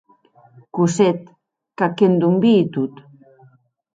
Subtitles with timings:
[0.73, 1.29] Cosette,
[1.77, 2.93] qu’ac endonvii tot.